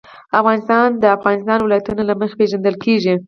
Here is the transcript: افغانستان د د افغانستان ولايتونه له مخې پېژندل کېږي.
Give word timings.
افغانستان 0.39 0.85
د 0.93 0.95
د 1.01 1.05
افغانستان 1.17 1.59
ولايتونه 1.61 2.01
له 2.09 2.13
مخې 2.19 2.35
پېژندل 2.39 2.75
کېږي. 2.85 3.13